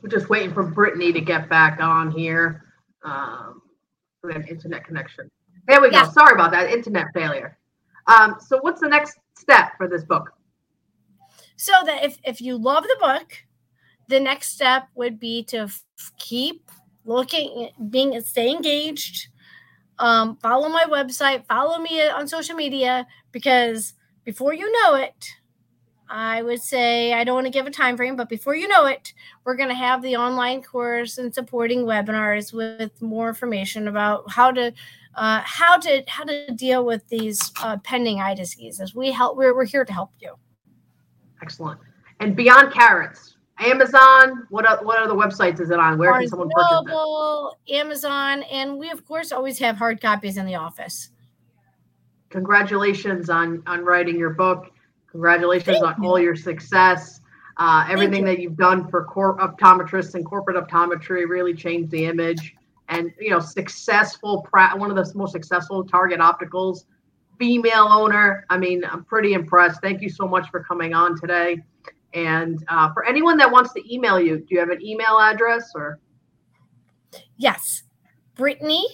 We're 0.07 0.11
just 0.21 0.31
waiting 0.31 0.55
for 0.55 0.63
Britney 0.63 1.13
to 1.13 1.21
get 1.21 1.49
back 1.49 1.81
on 1.81 2.13
here. 2.13 2.63
Um, 3.03 3.61
we 4.23 4.33
have 4.35 4.47
internet 4.47 4.85
connection. 4.85 5.29
There 5.67 5.81
we 5.81 5.91
go. 5.91 6.09
Sorry 6.11 6.33
about 6.33 6.53
that. 6.53 6.71
Internet 6.71 7.07
failure. 7.13 7.59
Um, 8.07 8.37
so 8.39 8.59
what's 8.61 8.81
the 8.81 8.89
next 8.89 9.19
step 9.37 9.73
for 9.77 9.89
this 9.89 10.05
book? 10.05 10.33
So 11.57 11.73
that 11.87 12.05
if 12.05 12.19
if 12.23 12.41
you 12.41 12.57
love 12.57 12.85
the 12.85 12.97
book, 13.01 13.33
the 14.07 14.21
next 14.21 14.53
step 14.53 14.87
would 14.95 15.19
be 15.19 15.43
to 15.47 15.63
f- 15.63 15.83
keep 16.21 16.71
looking, 17.05 17.71
being 17.91 18.21
stay 18.21 18.49
engaged. 18.53 19.27
Um, 19.99 20.37
follow 20.37 20.69
my 20.69 20.85
website, 20.85 21.49
follow 21.49 21.79
me 21.79 22.01
on 22.07 22.29
social 22.29 22.55
media 22.55 23.09
because 23.33 23.95
before 24.23 24.55
you 24.55 24.71
know 24.71 24.95
it, 24.95 25.33
I 26.09 26.43
would 26.43 26.63
say 26.63 27.13
I 27.13 27.25
don't 27.25 27.35
want 27.35 27.47
to 27.47 27.53
give 27.53 27.67
a 27.67 27.71
time 27.71 27.97
frame, 27.97 28.17
but 28.17 28.29
before 28.29 28.55
you 28.55 28.69
know 28.69 28.87
it, 28.87 29.13
we're 29.45 29.57
going 29.57 29.69
to 29.69 29.75
have 29.75 30.03
the 30.03 30.17
online 30.17 30.63
course 30.63 31.19
and 31.19 31.35
supporting 31.35 31.85
webinars 31.85 32.53
with 32.53 33.01
more 33.03 33.29
information 33.29 33.89
about 33.89 34.31
how 34.31 34.51
to 34.53 34.73
uh, 35.17 35.41
how 35.45 35.79
to 35.79 36.05
how 36.07 36.25
to 36.25 36.53
deal 36.53 36.85
with 36.85 37.07
these 37.09 37.53
uh, 37.63 37.77
pending 37.79 38.21
eye 38.21 38.35
diseases. 38.35 38.95
We 38.95 39.11
help. 39.11 39.37
We're, 39.37 39.55
we're 39.55 39.65
here 39.65 39.85
to 39.85 39.93
help 39.93 40.11
you. 40.21 40.35
Excellent. 41.43 41.81
And 42.21 42.37
Beyond 42.37 42.73
Carrots, 42.73 43.37
Amazon. 43.59 44.47
What 44.51 44.67
are, 44.67 44.83
what 44.85 44.99
other 44.99 45.15
websites 45.15 45.61
is 45.61 45.71
it 45.71 45.79
on? 45.79 45.99
Where 45.99 46.13
can 46.13 46.29
someone 46.29 46.51
purchase 46.51 46.83
it? 46.83 46.89
Noble, 46.89 47.59
Amazon, 47.71 48.43
and 48.45 48.79
we 48.79 48.91
of 48.91 49.05
course 49.07 49.33
always 49.33 49.59
have 49.59 49.77
hard 49.77 50.01
copies 50.01 50.37
in 50.37 50.47
the 50.47 50.55
office. 50.55 51.11
Congratulations 52.31 53.31
on 53.31 53.63
on 53.67 53.85
writing 53.85 54.19
your 54.19 54.31
book. 54.31 54.71
Congratulations 55.17 55.79
Thank 55.79 55.99
on 55.99 56.05
all 56.05 56.19
your 56.19 56.37
success. 56.37 57.21
Uh, 57.57 57.87
everything 57.89 58.21
you. 58.21 58.27
that 58.27 58.39
you've 58.39 58.57
done 58.57 58.87
for 58.91 59.05
cor- 59.05 59.39
optometrists 59.39 60.15
and 60.15 60.27
corporate 60.27 60.63
optometry 60.63 61.27
really 61.27 61.55
changed 61.55 61.91
the 61.91 62.05
image. 62.05 62.55
And 62.91 63.11
you 63.19 63.31
know, 63.31 63.41
successful, 63.41 64.43
pra- 64.43 64.77
one 64.77 64.91
of 64.91 64.97
the 64.97 65.19
most 65.19 65.33
successful 65.33 65.83
Target 65.85 66.21
Opticals, 66.21 66.85
female 67.39 67.89
owner. 67.91 68.45
I 68.51 68.59
mean, 68.59 68.85
I'm 68.85 69.05
pretty 69.05 69.33
impressed. 69.33 69.81
Thank 69.81 70.03
you 70.03 70.11
so 70.11 70.29
much 70.29 70.51
for 70.51 70.63
coming 70.63 70.93
on 70.93 71.19
today. 71.19 71.63
And 72.13 72.63
uh, 72.69 72.93
for 72.93 73.07
anyone 73.07 73.39
that 73.39 73.51
wants 73.51 73.73
to 73.73 73.95
email 73.95 74.21
you, 74.21 74.37
do 74.37 74.47
you 74.51 74.61
have 74.61 74.69
an 74.69 74.85
email 74.85 75.19
address 75.19 75.73
or? 75.75 75.99
Yes, 77.39 77.85
Britney. 78.37 78.85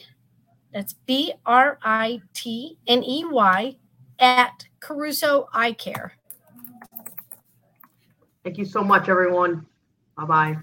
That's 0.73 0.93
B 1.05 1.35
R 1.45 1.81
I 1.83 2.21
T 2.33 2.79
N 2.87 3.03
E 3.03 3.25
Y 3.29 3.77
at 4.23 4.65
Caruso 4.81 5.49
Eye 5.53 5.73
Care. 5.73 6.15
Thank 8.45 8.57
you 8.57 8.65
so 8.65 8.83
much, 8.83 9.09
everyone. 9.09 9.67
Bye 10.17 10.25
bye. 10.25 10.59